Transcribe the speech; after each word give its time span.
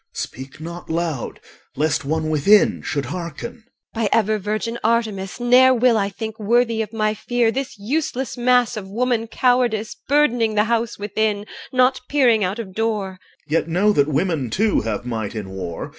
speak 0.15 0.59
not 0.59 0.89
loud, 0.89 1.39
lest 1.75 2.03
one 2.03 2.31
within 2.31 2.81
should 2.81 3.05
hearken. 3.05 3.63
EL. 3.93 4.01
By 4.01 4.09
ever 4.11 4.39
virgin 4.39 4.79
Artemis, 4.83 5.39
ne'er 5.39 5.75
will 5.75 5.95
I 5.95 6.09
Think 6.09 6.39
worthy 6.39 6.81
of 6.81 6.91
my 6.91 7.13
fear 7.13 7.51
This 7.51 7.77
useless 7.77 8.35
mass 8.35 8.75
of 8.75 8.89
woman 8.89 9.27
cowardice 9.27 9.95
Burdening 10.07 10.55
the 10.55 10.63
house 10.63 10.97
within, 10.97 11.45
Not 11.71 12.01
peering 12.09 12.43
out 12.43 12.57
of 12.57 12.73
door. 12.73 13.09
OR. 13.09 13.19
Yet 13.47 13.67
know 13.67 13.93
that 13.93 14.07
women 14.07 14.49
too 14.49 14.81
have 14.81 15.05
might 15.05 15.35
in 15.35 15.51
war. 15.51 15.89